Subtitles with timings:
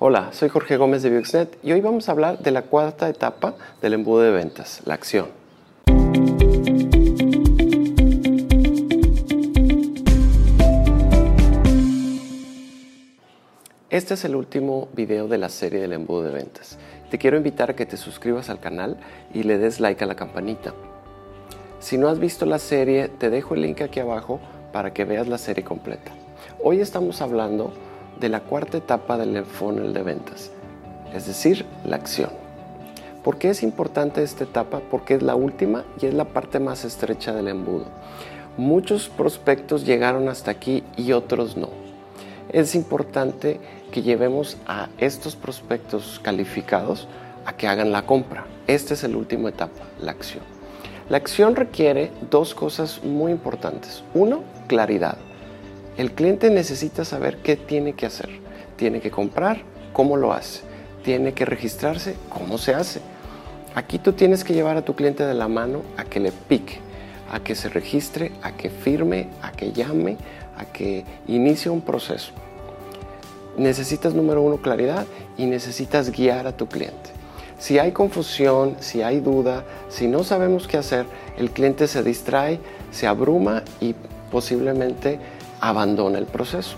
[0.00, 3.56] Hola, soy Jorge Gómez de Bioxnet y hoy vamos a hablar de la cuarta etapa
[3.82, 5.26] del embudo de ventas, la acción.
[13.90, 16.78] Este es el último video de la serie del embudo de ventas.
[17.10, 18.98] Te quiero invitar a que te suscribas al canal
[19.34, 20.74] y le des like a la campanita.
[21.80, 24.38] Si no has visto la serie, te dejo el link aquí abajo
[24.72, 26.12] para que veas la serie completa.
[26.62, 27.72] Hoy estamos hablando
[28.20, 30.50] de la cuarta etapa del funnel de ventas,
[31.14, 32.30] es decir, la acción.
[33.22, 34.80] ¿Por qué es importante esta etapa?
[34.90, 37.86] Porque es la última y es la parte más estrecha del embudo.
[38.56, 41.68] Muchos prospectos llegaron hasta aquí y otros no.
[42.48, 43.60] Es importante
[43.92, 47.06] que llevemos a estos prospectos calificados
[47.44, 48.46] a que hagan la compra.
[48.66, 50.42] Esta es la última etapa, la acción.
[51.08, 54.02] La acción requiere dos cosas muy importantes.
[54.14, 55.18] Uno, claridad.
[55.98, 58.28] El cliente necesita saber qué tiene que hacer.
[58.76, 59.62] Tiene que comprar,
[59.92, 60.60] cómo lo hace.
[61.02, 63.00] Tiene que registrarse, cómo se hace.
[63.74, 66.78] Aquí tú tienes que llevar a tu cliente de la mano a que le pique,
[67.32, 70.16] a que se registre, a que firme, a que llame,
[70.56, 72.30] a que inicie un proceso.
[73.56, 75.04] Necesitas, número uno, claridad
[75.36, 77.10] y necesitas guiar a tu cliente.
[77.58, 82.60] Si hay confusión, si hay duda, si no sabemos qué hacer, el cliente se distrae,
[82.92, 83.96] se abruma y
[84.30, 85.18] posiblemente
[85.60, 86.76] abandona el proceso.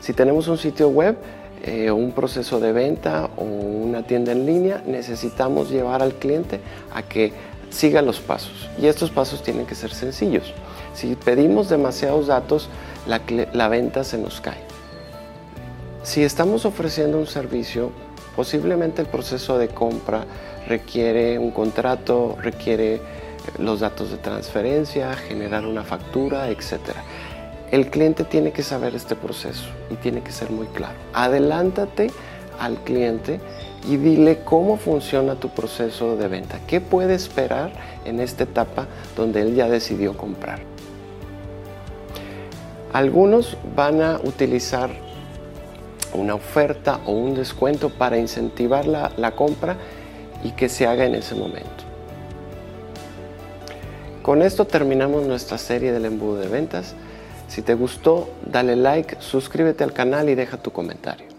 [0.00, 1.16] Si tenemos un sitio web,
[1.64, 6.60] eh, un proceso de venta o una tienda en línea, necesitamos llevar al cliente
[6.94, 7.32] a que
[7.70, 8.68] siga los pasos.
[8.80, 10.54] Y estos pasos tienen que ser sencillos.
[10.94, 12.68] Si pedimos demasiados datos,
[13.06, 13.20] la,
[13.52, 14.60] la venta se nos cae.
[16.02, 17.90] Si estamos ofreciendo un servicio,
[18.34, 20.24] posiblemente el proceso de compra
[20.66, 23.00] requiere un contrato, requiere
[23.58, 26.94] los datos de transferencia, generar una factura, etc.
[27.70, 30.94] El cliente tiene que saber este proceso y tiene que ser muy claro.
[31.12, 32.10] Adelántate
[32.58, 33.40] al cliente
[33.88, 37.72] y dile cómo funciona tu proceso de venta, qué puede esperar
[38.04, 40.60] en esta etapa donde él ya decidió comprar.
[42.92, 44.90] Algunos van a utilizar
[46.14, 49.76] una oferta o un descuento para incentivar la, la compra
[50.42, 51.84] y que se haga en ese momento.
[54.22, 56.94] Con esto terminamos nuestra serie del embudo de ventas.
[57.48, 61.37] Si te gustó, dale like, suscríbete al canal y deja tu comentario.